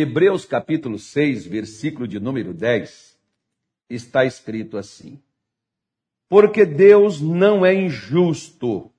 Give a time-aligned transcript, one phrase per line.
[0.00, 3.18] Hebreus capítulo 6, versículo de número 10,
[3.90, 5.20] está escrito assim:
[6.28, 8.92] Porque Deus não é injusto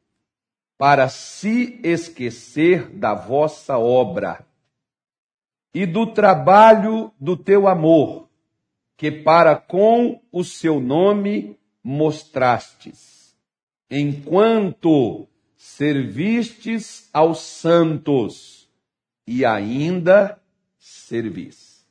[0.77, 4.45] para se esquecer da vossa obra
[5.73, 8.27] e do trabalho do teu amor,
[8.97, 13.37] que para com o seu nome mostrastes,
[13.89, 15.25] enquanto
[15.55, 18.69] servistes aos santos
[19.25, 20.37] e ainda
[21.09, 21.83] servis.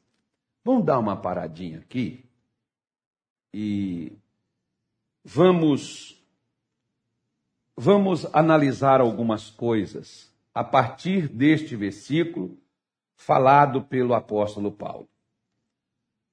[0.64, 2.24] Vamos dar uma paradinha aqui
[3.52, 4.12] e
[5.24, 6.16] vamos
[7.76, 12.56] vamos analisar algumas coisas a partir deste versículo
[13.16, 15.08] falado pelo apóstolo Paulo.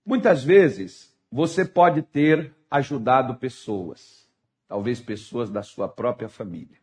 [0.06, 4.30] Muitas vezes você pode ter ajudado pessoas,
[4.68, 6.78] talvez pessoas da sua própria família.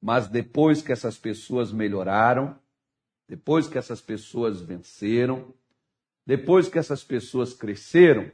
[0.00, 2.58] Mas depois que essas pessoas melhoraram,
[3.28, 5.52] depois que essas pessoas venceram,
[6.26, 8.30] depois que essas pessoas cresceram,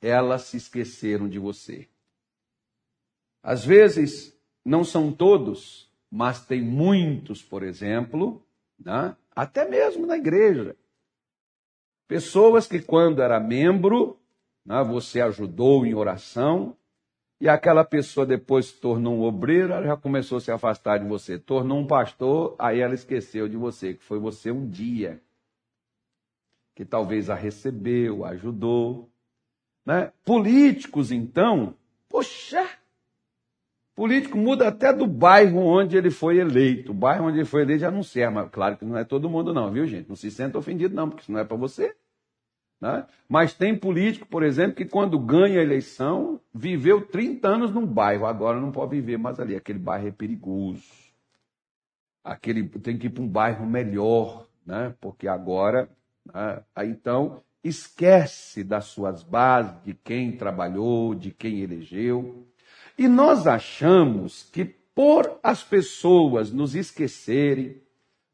[0.00, 1.88] elas se esqueceram de você.
[3.42, 8.44] Às vezes, não são todos, mas tem muitos, por exemplo,
[8.78, 9.16] né?
[9.34, 10.76] até mesmo na igreja.
[12.06, 14.18] Pessoas que, quando era membro,
[14.64, 16.76] né, você ajudou em oração,
[17.40, 21.08] e aquela pessoa depois se tornou um obreiro, ela já começou a se afastar de
[21.08, 21.38] você.
[21.38, 25.22] Tornou um pastor, aí ela esqueceu de você, que foi você um dia.
[26.74, 29.08] Que talvez a recebeu, ajudou.
[29.86, 30.12] Né?
[30.22, 31.74] Políticos, então,
[32.10, 32.68] poxa,
[33.96, 36.92] político muda até do bairro onde ele foi eleito.
[36.92, 39.30] O bairro onde ele foi eleito já não serve, mas claro que não é todo
[39.30, 40.10] mundo não, viu gente?
[40.10, 41.96] Não se senta ofendido não, porque isso não é para você.
[42.80, 43.04] Né?
[43.28, 48.24] Mas tem político, por exemplo, que quando ganha a eleição, viveu 30 anos num bairro,
[48.24, 49.54] agora não pode viver mais ali.
[49.54, 50.82] Aquele bairro é perigoso.
[52.24, 54.94] Aquele tem que ir para um bairro melhor, né?
[55.00, 55.90] porque agora.
[56.24, 56.62] Né?
[56.84, 62.46] Então, esquece das suas bases, de quem trabalhou, de quem elegeu.
[62.96, 67.80] E nós achamos que por as pessoas nos esquecerem,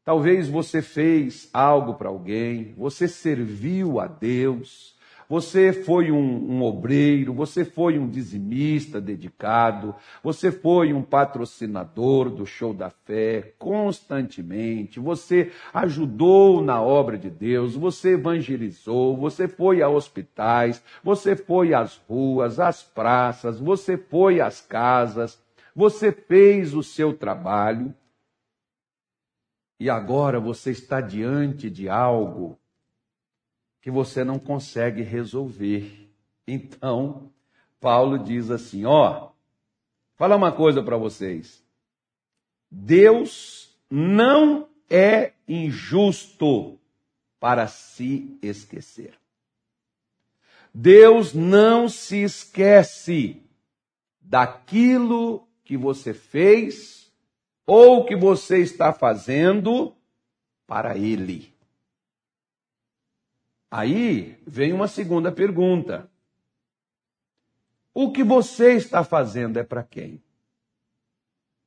[0.07, 4.95] Talvez você fez algo para alguém, você serviu a Deus,
[5.27, 6.17] você foi um,
[6.49, 13.53] um, obreiro, você foi um dizimista dedicado, você foi um patrocinador do show da fé
[13.59, 21.73] constantemente, você ajudou na obra de Deus, você evangelizou, você foi a hospitais, você foi
[21.73, 25.37] às ruas, às praças, você foi às casas,
[25.75, 27.93] você fez o seu trabalho
[29.79, 32.59] e agora você está diante de algo
[33.81, 36.09] que você não consegue resolver.
[36.47, 37.31] Então,
[37.79, 39.29] Paulo diz assim: ó,
[40.15, 41.63] fala uma coisa para vocês.
[42.69, 46.77] Deus não é injusto
[47.39, 49.13] para se esquecer.
[50.73, 53.41] Deus não se esquece
[54.19, 57.06] daquilo que você fez
[57.67, 59.93] ou o que você está fazendo
[60.65, 61.53] para Ele.
[63.69, 66.09] Aí vem uma segunda pergunta.
[67.93, 70.23] O que você está fazendo é para quem?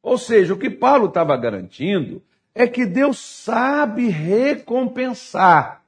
[0.03, 2.23] Ou seja, o que Paulo estava garantindo
[2.55, 5.85] é que Deus sabe recompensar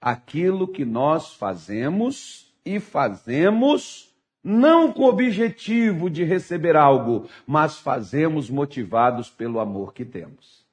[0.00, 4.11] aquilo que nós fazemos e fazemos
[4.42, 10.66] não com o objetivo de receber algo, mas fazemos motivados pelo amor que temos.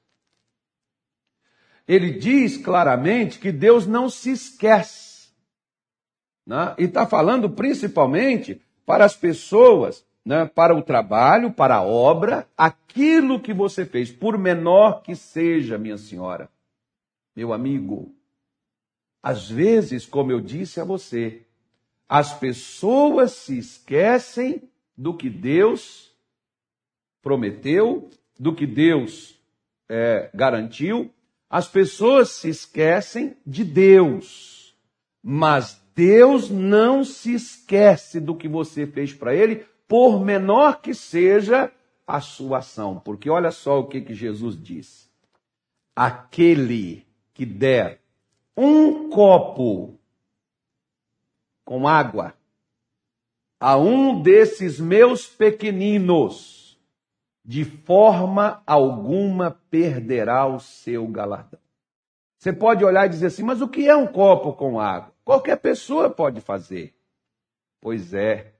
[1.86, 5.30] Ele diz claramente que Deus não se esquece.
[6.46, 6.74] Né?
[6.78, 10.46] E está falando principalmente para as pessoas, né?
[10.46, 15.98] para o trabalho, para a obra, aquilo que você fez, por menor que seja, minha
[15.98, 16.48] senhora,
[17.34, 18.14] meu amigo.
[19.22, 21.44] Às vezes, como eu disse a você,
[22.10, 26.12] as pessoas se esquecem do que Deus
[27.22, 29.40] prometeu, do que Deus
[29.88, 31.14] é, garantiu.
[31.48, 34.76] As pessoas se esquecem de Deus,
[35.22, 41.70] mas Deus não se esquece do que você fez para Ele, por menor que seja
[42.04, 42.98] a sua ação.
[42.98, 45.08] Porque olha só o que, que Jesus diz:
[45.94, 48.00] aquele que der
[48.56, 49.99] um copo
[51.70, 52.34] com água
[53.60, 56.76] a um desses meus pequeninos,
[57.44, 61.60] de forma alguma perderá o seu galardão.
[62.36, 65.14] Você pode olhar e dizer assim, mas o que é um copo com água?
[65.24, 66.92] Qualquer pessoa pode fazer.
[67.80, 68.52] Pois é,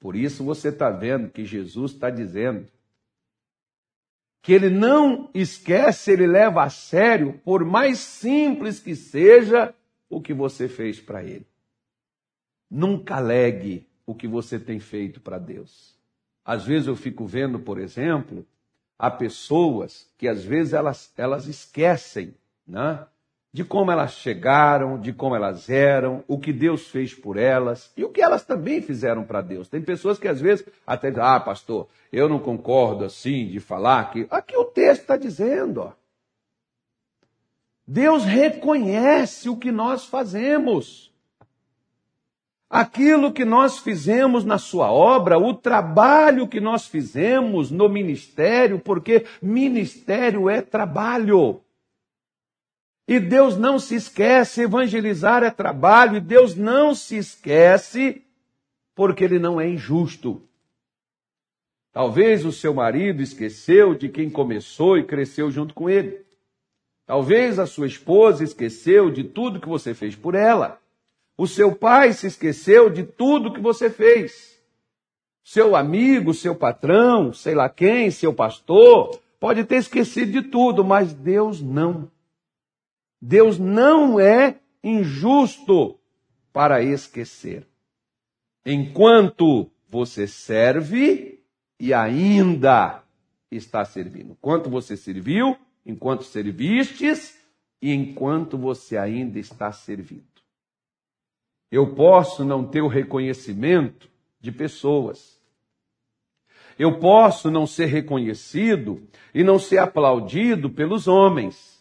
[0.00, 2.66] por isso você está vendo que Jesus está dizendo
[4.42, 9.72] que ele não esquece, ele leva a sério, por mais simples que seja
[10.08, 11.46] o que você fez para ele.
[12.70, 15.98] Nunca alegue o que você tem feito para Deus.
[16.44, 18.46] Às vezes eu fico vendo, por exemplo,
[18.98, 22.34] há pessoas que às vezes elas, elas esquecem
[22.66, 23.06] né,
[23.52, 28.04] de como elas chegaram, de como elas eram, o que Deus fez por elas e
[28.04, 29.68] o que elas também fizeram para Deus.
[29.68, 34.10] Tem pessoas que às vezes até dizem, ah, pastor, eu não concordo assim de falar
[34.12, 34.26] que.
[34.30, 35.92] Aqui o texto está dizendo, ó.
[37.86, 41.09] Deus reconhece o que nós fazemos.
[42.70, 49.26] Aquilo que nós fizemos na sua obra, o trabalho que nós fizemos no ministério, porque
[49.42, 51.60] ministério é trabalho.
[53.08, 58.22] E Deus não se esquece, evangelizar é trabalho, e Deus não se esquece,
[58.94, 60.40] porque Ele não é injusto.
[61.92, 66.24] Talvez o seu marido esqueceu de quem começou e cresceu junto com ele.
[67.04, 70.79] Talvez a sua esposa esqueceu de tudo que você fez por ela.
[71.40, 74.62] O seu pai se esqueceu de tudo que você fez.
[75.42, 81.14] Seu amigo, seu patrão, sei lá quem, seu pastor, pode ter esquecido de tudo, mas
[81.14, 82.10] Deus não.
[83.18, 85.98] Deus não é injusto
[86.52, 87.66] para esquecer.
[88.66, 91.42] Enquanto você serve
[91.78, 93.02] e ainda
[93.50, 94.36] está servindo.
[94.42, 97.40] Quanto você serviu, enquanto servistes
[97.80, 100.29] e enquanto você ainda está servindo.
[101.70, 104.08] Eu posso não ter o reconhecimento
[104.40, 105.40] de pessoas.
[106.78, 109.02] Eu posso não ser reconhecido
[109.34, 111.80] e não ser aplaudido pelos homens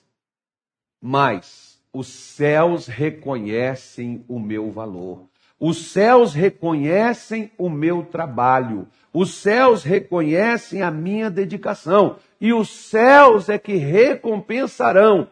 [1.02, 5.24] mas os céus reconhecem o meu valor.
[5.60, 8.88] Os céus reconhecem o meu trabalho.
[9.14, 12.18] Os céus reconhecem a minha dedicação.
[12.40, 15.28] E os céus é que recompensarão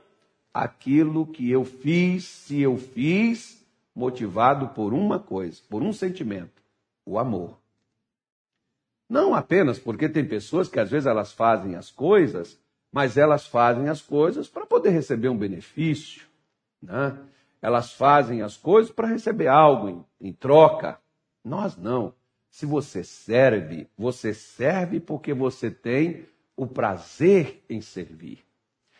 [0.53, 3.56] aquilo que eu fiz, se eu fiz,
[3.97, 6.61] motivado por uma coisa, por um sentimento:
[7.05, 7.57] o amor.
[9.09, 12.59] Não apenas porque tem pessoas que às vezes elas fazem as coisas
[12.91, 16.25] mas elas fazem as coisas para poder receber um benefício.
[16.81, 17.17] Né?
[17.61, 20.99] Elas fazem as coisas para receber algo em, em troca.
[21.43, 22.13] Nós não.
[22.49, 28.39] Se você serve, você serve porque você tem o prazer em servir.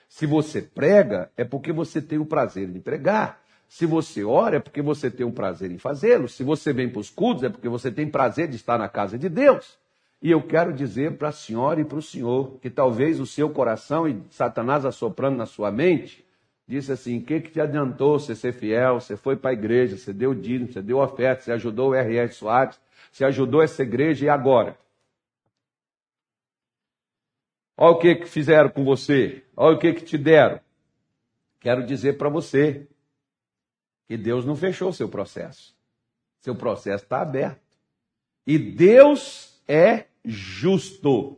[0.08, 3.42] Se você prega, é porque você tem o prazer de pregar.
[3.68, 6.28] Se você ora, é porque você tem o prazer em fazê-lo.
[6.28, 9.18] Se você vem para os cultos, é porque você tem prazer de estar na casa
[9.18, 9.78] de Deus.
[10.22, 13.50] E eu quero dizer para a senhora e para o senhor que talvez o seu
[13.50, 16.26] coração e Satanás assoprando na sua mente
[16.68, 19.00] disse assim: o que, que te adiantou você ser fiel?
[19.00, 22.32] Você foi para a igreja, você deu dízimo, você deu oferta, você ajudou o R.R.
[22.32, 22.80] Soares,
[23.12, 24.78] você ajudou essa igreja e agora?
[27.78, 30.60] Olha o que, que fizeram com você, olha o que, que te deram.
[31.60, 32.88] Quero dizer para você
[34.08, 35.76] que Deus não fechou seu processo.
[36.40, 37.62] Seu processo está aberto.
[38.46, 41.38] E Deus é justo.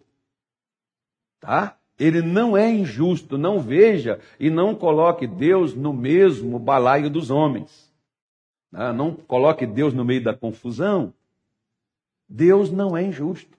[1.39, 1.77] Tá?
[1.97, 3.37] Ele não é injusto.
[3.37, 7.91] Não veja e não coloque Deus no mesmo balaio dos homens.
[8.71, 8.93] Tá?
[8.93, 11.11] Não coloque Deus no meio da confusão.
[12.27, 13.57] Deus não é injusto.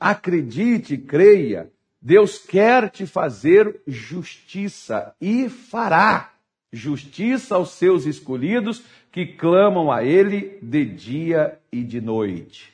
[0.00, 1.72] Acredite, creia.
[2.02, 6.33] Deus quer te fazer justiça e fará
[6.74, 8.82] justiça aos seus escolhidos
[9.12, 12.72] que clamam a Ele de dia e de noite.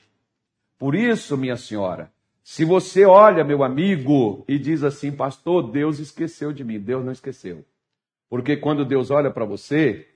[0.79, 2.11] Por isso, minha senhora,
[2.43, 7.13] se você olha, meu amigo, e diz assim, pastor, Deus esqueceu de mim, Deus não
[7.13, 7.65] esqueceu.
[8.29, 10.09] Porque quando Deus olha para você,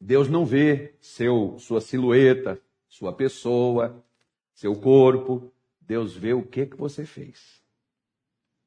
[0.00, 4.04] Deus não vê seu, sua silhueta, sua pessoa,
[4.52, 5.52] seu corpo.
[5.80, 7.62] Deus vê o que, que você fez.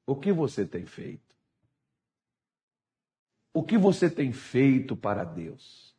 [0.06, 1.31] O que você tem feito.
[3.54, 5.94] O que você tem feito para Deus.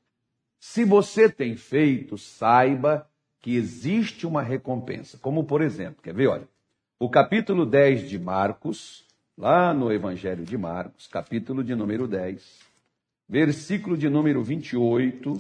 [0.59, 3.09] Se você tem feito, saiba
[3.41, 5.19] que existe uma recompensa.
[5.19, 6.29] Como, por exemplo, quer ver?
[6.29, 6.49] Olha,
[6.99, 9.05] o capítulo 10 de Marcos,
[9.37, 12.61] lá no Evangelho de Marcos, capítulo de número 10,
[13.29, 15.37] versículo de número 28,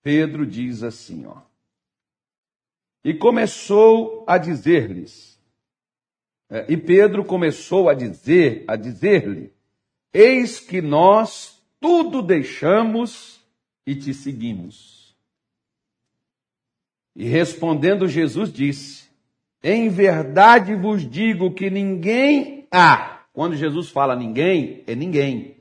[0.00, 1.38] Pedro diz assim, ó.
[3.04, 5.36] E começou a dizer-lhes,
[6.48, 9.52] é, e Pedro começou a dizer, a dizer-lhe,
[10.16, 13.38] eis que nós tudo deixamos
[13.86, 15.14] e te seguimos.
[17.14, 19.08] E respondendo Jesus disse:
[19.62, 25.56] Em verdade vos digo que ninguém há, quando Jesus fala ninguém, é ninguém.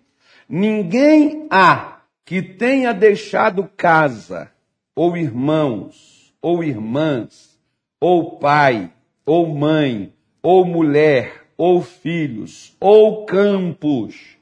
[0.47, 4.51] Ninguém há que tenha deixado casa,
[4.95, 7.59] ou irmãos, ou irmãs,
[8.00, 8.91] ou pai,
[9.25, 14.35] ou mãe, ou mulher, ou filhos, ou campos,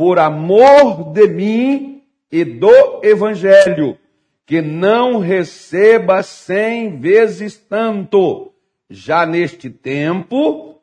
[0.00, 2.02] por amor de mim
[2.32, 3.98] e do evangelho,
[4.46, 8.50] que não receba cem vezes tanto,
[8.88, 10.80] já neste tempo,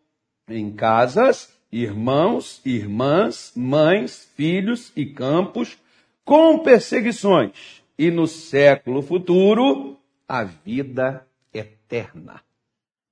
[0.48, 5.80] em casas, irmãos, irmãs, mães, filhos e campos,
[6.24, 9.98] com perseguições, e no século futuro,
[10.28, 12.40] a vida eterna.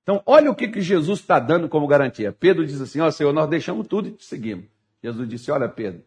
[0.04, 2.30] Então, olha o que, que Jesus está dando como garantia.
[2.30, 4.75] Pedro diz assim: Ó Senhor, nós deixamos tudo e te seguimos.
[5.06, 6.02] Jesus disse: Olha, Pedro,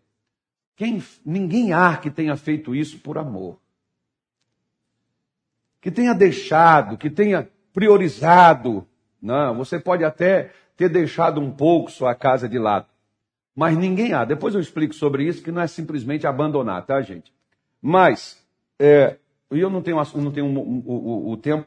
[0.75, 3.57] quem, ninguém há que tenha feito isso por amor.
[5.79, 8.85] Que tenha deixado, que tenha priorizado.
[9.21, 12.87] Não, você pode até ter deixado um pouco sua casa de lado.
[13.55, 14.25] Mas ninguém há.
[14.25, 17.33] Depois eu explico sobre isso, que não é simplesmente abandonar, tá, gente?
[17.81, 18.45] Mas,
[18.77, 19.17] é,
[19.49, 21.65] eu não tenho, não tenho o, o, o tempo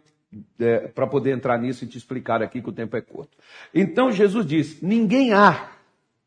[0.59, 3.39] é, para poder entrar nisso e te explicar aqui que o tempo é curto.
[3.75, 5.71] Então Jesus disse: ninguém há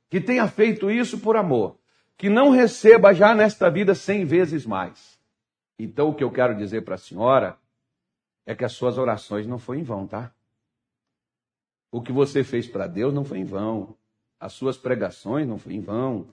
[0.09, 1.77] que tenha feito isso por amor,
[2.17, 5.19] que não receba já nesta vida cem vezes mais.
[5.77, 7.57] Então o que eu quero dizer para a senhora
[8.45, 10.33] é que as suas orações não foram em vão, tá?
[11.91, 13.95] O que você fez para Deus não foi em vão.
[14.39, 16.27] As suas pregações não foi em vão.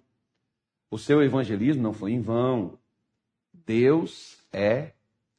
[0.91, 2.79] O seu evangelismo não foi em vão.
[3.53, 4.93] Deus é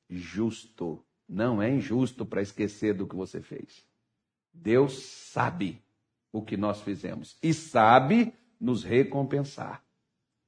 [0.09, 3.83] justo não é injusto para esquecer do que você fez.
[4.53, 5.81] Deus sabe
[6.33, 9.81] o que nós fizemos e sabe nos recompensar.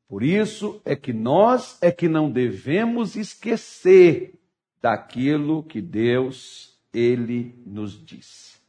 [0.07, 4.37] Por isso é que nós é que não devemos esquecer
[4.81, 8.61] daquilo que Deus ele nos diz.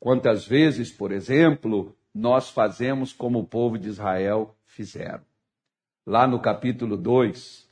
[0.00, 5.22] Quantas vezes, por exemplo, nós fazemos como o povo de Israel fizeram.
[6.06, 7.68] Lá no capítulo 2,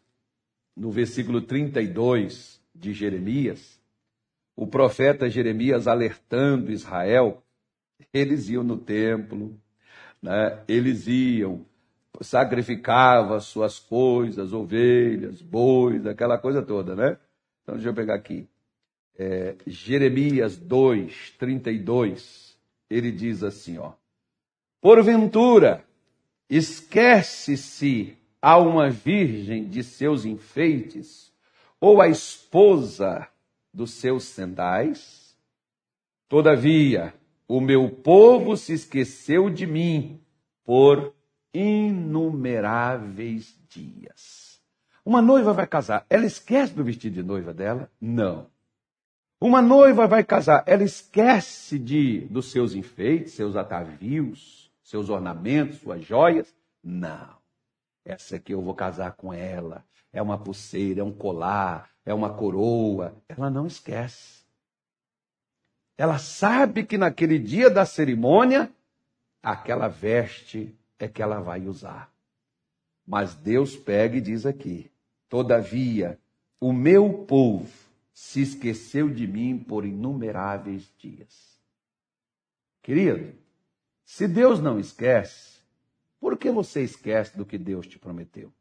[0.74, 3.78] no versículo 32, de Jeremias,
[4.56, 7.42] o profeta Jeremias alertando Israel,
[8.12, 9.58] eles iam no templo,
[10.22, 10.62] né?
[10.68, 11.66] eles iam,
[12.20, 17.18] sacrificavam as suas coisas, ovelhas, bois, aquela coisa toda, né?
[17.62, 18.48] Então deixa eu pegar aqui.
[19.16, 22.56] É, Jeremias 2, 32,
[22.88, 23.92] ele diz assim, ó.
[24.80, 25.84] Porventura,
[26.48, 31.32] esquece-se a uma virgem de seus enfeites,
[31.80, 33.28] ou a esposa
[33.72, 35.36] dos seus sendais.
[36.28, 37.14] Todavia,
[37.54, 40.18] o meu povo se esqueceu de mim
[40.64, 41.14] por
[41.52, 44.58] inumeráveis dias.
[45.04, 47.90] Uma noiva vai casar, ela esquece do vestido de noiva dela?
[48.00, 48.46] Não.
[49.38, 56.02] Uma noiva vai casar, ela esquece de dos seus enfeites, seus atavios, seus ornamentos, suas
[56.02, 56.54] joias?
[56.82, 57.36] Não.
[58.02, 62.34] Essa aqui eu vou casar com ela é uma pulseira, é um colar, é uma
[62.34, 63.14] coroa.
[63.28, 64.41] Ela não esquece.
[66.02, 68.68] Ela sabe que naquele dia da cerimônia,
[69.40, 72.12] aquela veste é que ela vai usar.
[73.06, 74.90] Mas Deus pega e diz aqui:
[75.28, 76.18] Todavia,
[76.58, 77.72] o meu povo
[78.12, 81.56] se esqueceu de mim por inumeráveis dias.
[82.82, 83.38] Querido,
[84.04, 85.60] se Deus não esquece,
[86.18, 88.52] por que você esquece do que Deus te prometeu?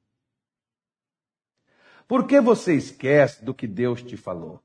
[2.07, 4.62] Por que você esquece do que Deus te falou?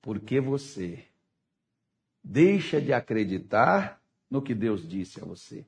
[0.00, 1.04] Porque você
[2.22, 5.66] deixa de acreditar no que Deus disse a você.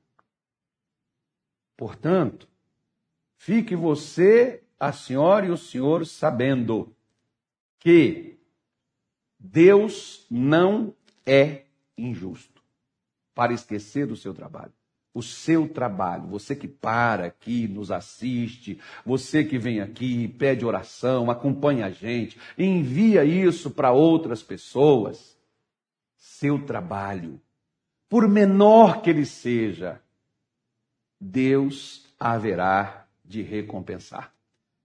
[1.77, 2.49] Portanto,
[3.37, 6.95] fique você, a senhora e o senhor sabendo
[7.79, 8.39] que
[9.39, 10.95] Deus não
[11.27, 11.65] é
[11.97, 12.63] injusto
[13.35, 14.73] para esquecer do seu trabalho
[15.15, 16.27] o seu trabalho.
[16.29, 22.39] Você que para aqui, nos assiste, você que vem aqui, pede oração, acompanha a gente,
[22.57, 25.37] envia isso para outras pessoas.
[26.17, 27.41] Seu trabalho,
[28.09, 30.01] por menor que ele seja,
[31.21, 34.33] Deus haverá de recompensar.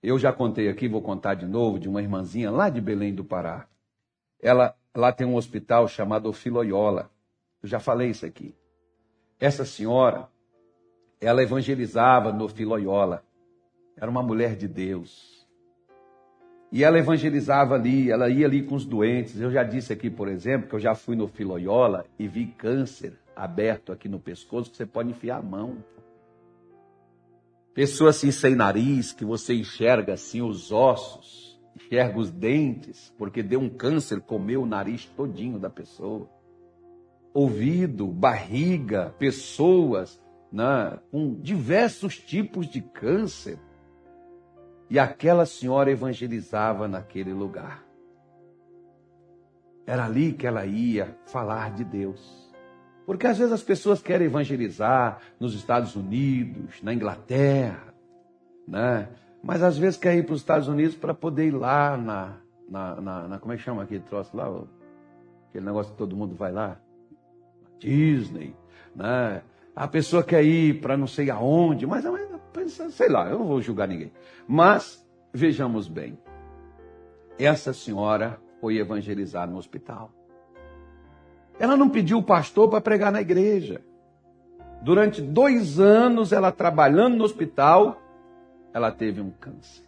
[0.01, 3.23] Eu já contei aqui, vou contar de novo, de uma irmãzinha lá de Belém do
[3.23, 3.67] Pará.
[4.39, 7.11] Ela lá tem um hospital chamado Filoiola.
[7.61, 8.55] Eu já falei isso aqui.
[9.39, 10.27] Essa senhora,
[11.21, 13.23] ela evangelizava no Filoiola.
[13.95, 15.47] Era uma mulher de Deus.
[16.71, 19.39] E ela evangelizava ali, ela ia ali com os doentes.
[19.39, 23.13] Eu já disse aqui, por exemplo, que eu já fui no Filoiola e vi câncer
[23.35, 25.77] aberto aqui no pescoço, que você pode enfiar a mão.
[27.75, 33.59] Pessoa assim sem nariz, que você enxerga assim os ossos, enxerga os dentes, porque deu
[33.59, 36.27] um câncer, comeu o nariz todinho da pessoa
[37.37, 40.19] ouvido, barriga, pessoas
[40.51, 43.59] né, com diversos tipos de câncer.
[44.89, 47.85] E aquela senhora evangelizava naquele lugar.
[49.85, 52.51] Era ali que ela ia falar de Deus.
[53.05, 57.93] Porque às vezes as pessoas querem evangelizar nos Estados Unidos, na Inglaterra,
[58.67, 59.09] né?
[59.43, 62.95] Mas às vezes quer ir para os Estados Unidos para poder ir lá na, na,
[62.99, 64.47] na, na, Como é que chama aquele troço lá?
[65.49, 66.79] Aquele negócio que todo mundo vai lá?
[67.79, 68.55] Disney,
[68.95, 69.41] né?
[69.75, 72.03] A pessoa quer ir para não sei aonde, mas
[72.91, 74.11] sei lá, eu não vou julgar ninguém.
[74.47, 76.17] Mas vejamos bem,
[77.37, 80.11] essa senhora foi evangelizar no hospital.
[81.59, 83.81] Ela não pediu o pastor para pregar na igreja.
[84.81, 88.01] Durante dois anos, ela trabalhando no hospital,
[88.73, 89.85] ela teve um câncer.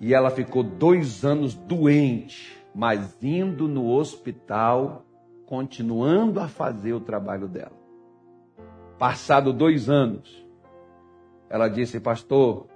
[0.00, 5.04] E ela ficou dois anos doente, mas indo no hospital,
[5.48, 7.72] continuando a fazer o trabalho dela.
[8.98, 10.46] Passado dois anos,
[11.48, 12.66] ela disse, pastor,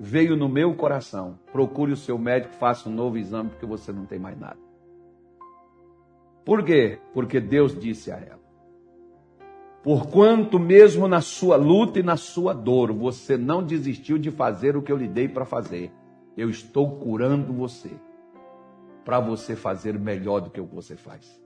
[0.00, 4.06] veio no meu coração, procure o seu médico, faça um novo exame, porque você não
[4.06, 4.58] tem mais nada.
[6.46, 6.98] Por quê?
[7.12, 8.40] Porque Deus disse a ela:
[9.82, 14.82] Porquanto, mesmo na sua luta e na sua dor, você não desistiu de fazer o
[14.82, 15.92] que eu lhe dei para fazer,
[16.38, 17.90] eu estou curando você,
[19.04, 21.43] para você fazer melhor do que o que você faz.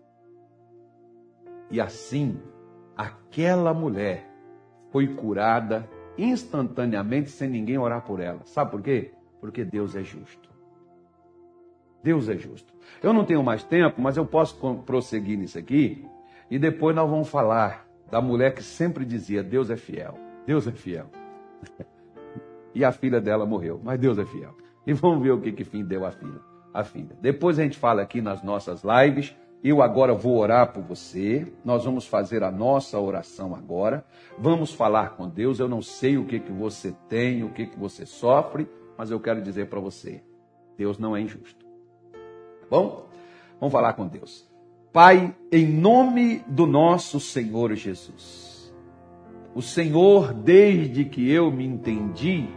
[1.71, 2.41] E assim,
[2.97, 4.29] aquela mulher
[4.91, 8.41] foi curada instantaneamente, sem ninguém orar por ela.
[8.45, 9.13] Sabe por quê?
[9.41, 10.49] Porque Deus é justo.
[12.03, 12.73] Deus é justo.
[13.03, 16.05] Eu não tenho mais tempo, mas eu posso prosseguir nisso aqui.
[16.51, 20.19] E depois nós vamos falar da mulher que sempre dizia: Deus é fiel.
[20.47, 21.07] Deus é fiel.
[22.75, 24.57] e a filha dela morreu, mas Deus é fiel.
[24.87, 26.41] E vamos ver o que, que fim deu a filha.
[26.73, 27.17] A filha.
[27.21, 29.37] Depois a gente fala aqui nas nossas lives.
[29.63, 31.53] Eu agora vou orar por você.
[31.65, 34.05] Nós vamos fazer a nossa oração agora.
[34.39, 35.59] Vamos falar com Deus.
[35.59, 39.19] Eu não sei o que, que você tem, o que, que você sofre, mas eu
[39.19, 40.23] quero dizer para você:
[40.77, 41.67] Deus não é injusto.
[42.71, 43.07] Bom,
[43.59, 44.49] vamos falar com Deus.
[44.93, 48.73] Pai, em nome do nosso Senhor Jesus.
[49.55, 52.49] O Senhor, desde que eu me entendi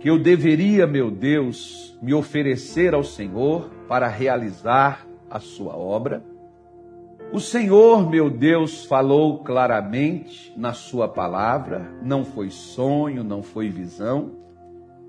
[0.00, 6.22] que eu deveria, meu Deus, me oferecer ao Senhor para realizar a sua obra,
[7.32, 14.32] o Senhor, meu Deus, falou claramente na sua palavra, não foi sonho, não foi visão,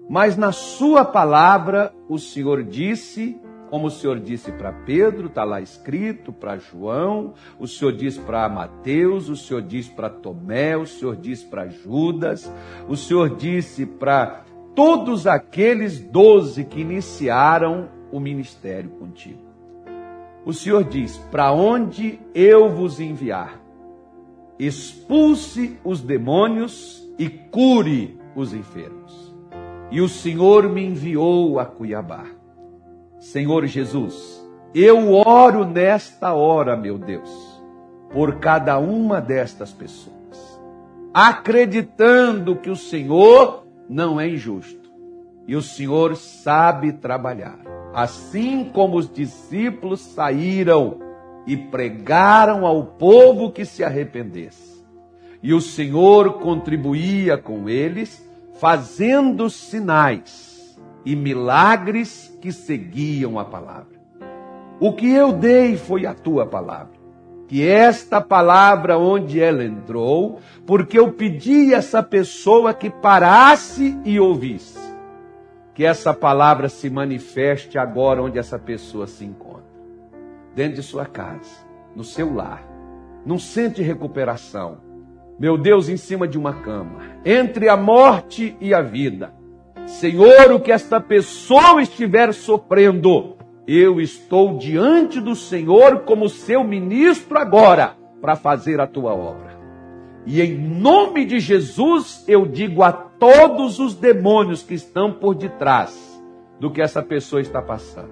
[0.09, 5.59] mas na sua palavra o Senhor disse como o Senhor disse para Pedro, está lá
[5.59, 11.15] escrito, para João, o Senhor disse para Mateus, o Senhor disse para Tomé, o Senhor
[11.15, 12.53] disse para Judas,
[12.88, 19.42] o Senhor disse para todos aqueles doze que iniciaram o ministério contigo.
[20.45, 23.60] O Senhor diz: Para onde eu vos enviar,
[24.60, 29.34] expulse os demônios e cure os enfermos.
[29.91, 32.25] E o Senhor me enviou a Cuiabá.
[33.19, 37.29] Senhor Jesus, eu oro nesta hora, meu Deus,
[38.12, 40.60] por cada uma destas pessoas,
[41.13, 44.91] acreditando que o Senhor não é injusto
[45.47, 47.72] e o Senhor sabe trabalhar.
[47.93, 50.99] Assim como os discípulos saíram
[51.45, 54.84] e pregaram ao povo que se arrependesse,
[55.43, 58.27] e o Senhor contribuía com eles,
[58.60, 63.93] fazendo sinais e milagres que seguiam a palavra.
[64.79, 66.93] O que eu dei foi a tua palavra.
[67.47, 74.19] Que esta palavra, onde ela entrou, porque eu pedi a essa pessoa que parasse e
[74.19, 74.83] ouvisse.
[75.73, 79.63] Que essa palavra se manifeste agora onde essa pessoa se encontra.
[80.55, 82.63] Dentro de sua casa, no seu lar,
[83.25, 84.77] num centro de recuperação.
[85.39, 89.33] Meu Deus, em cima de uma cama, entre a morte e a vida
[89.86, 93.36] Senhor, o que esta pessoa estiver sofrendo,
[93.67, 99.53] eu estou diante do Senhor como seu ministro agora para fazer a tua obra.
[100.25, 106.21] E em nome de Jesus eu digo a todos os demônios que estão por detrás
[106.59, 108.12] do que essa pessoa está passando.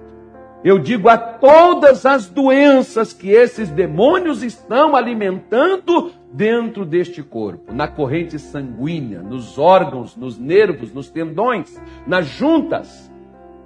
[0.64, 7.90] Eu digo a todas as doenças que esses demônios estão alimentando dentro deste corpo, na
[7.90, 13.12] corrente sanguínea, nos órgãos, nos nervos, nos tendões, nas juntas.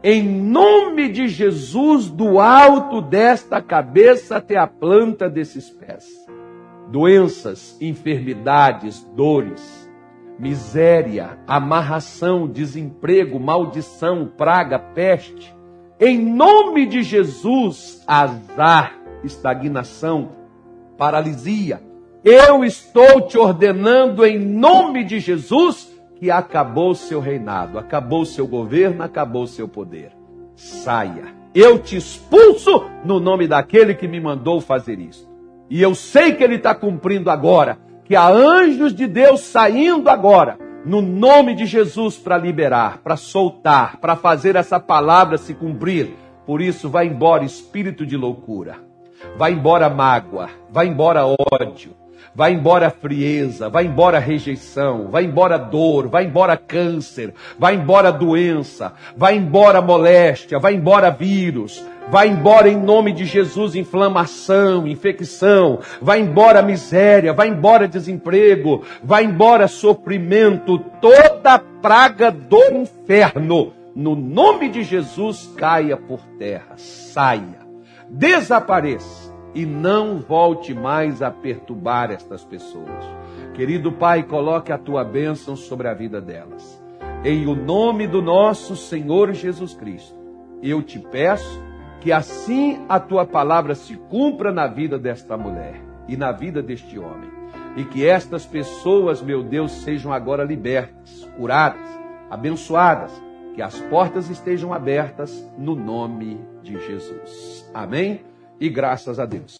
[0.01, 6.07] Em nome de Jesus, do alto desta cabeça até a planta desses pés.
[6.89, 9.84] Doenças, enfermidades, dores,
[10.39, 15.55] miséria, amarração, desemprego, maldição, praga, peste,
[15.99, 20.29] em nome de Jesus, azar, estagnação,
[20.97, 21.81] paralisia.
[22.23, 28.25] Eu estou te ordenando em nome de Jesus que acabou o seu reinado, acabou o
[28.25, 30.11] seu governo, acabou o seu poder.
[30.55, 35.25] Saia eu te expulso no nome daquele que me mandou fazer isso.
[35.69, 40.57] E eu sei que ele está cumprindo agora, que há anjos de Deus saindo agora,
[40.85, 46.13] no nome de Jesus, para liberar, para soltar, para fazer essa palavra se cumprir.
[46.45, 48.77] Por isso, vai embora espírito de loucura,
[49.35, 51.95] vai embora mágoa, vai embora ódio,
[52.33, 58.93] vai embora frieza, vai embora rejeição, vai embora dor, vai embora câncer, vai embora doença,
[59.15, 66.19] vai embora moléstia, vai embora vírus, Vai embora em nome de Jesus inflamação, infecção, vai
[66.19, 74.83] embora miséria, vai embora desemprego, vai embora sofrimento, toda praga do inferno, no nome de
[74.83, 77.59] Jesus, caia por terra, saia,
[78.07, 83.05] desapareça e não volte mais a perturbar estas pessoas.
[83.53, 86.83] Querido Pai, coloque a tua bênção sobre a vida delas.
[87.23, 90.13] Em o nome do nosso Senhor Jesus Cristo,
[90.61, 91.63] eu te peço
[92.01, 96.99] que assim a tua palavra se cumpra na vida desta mulher e na vida deste
[96.99, 97.31] homem.
[97.77, 101.87] E que estas pessoas, meu Deus, sejam agora libertas, curadas,
[102.29, 103.11] abençoadas,
[103.53, 107.69] que as portas estejam abertas no nome de Jesus.
[107.73, 108.34] Amém?
[108.59, 109.53] E graças a Deus.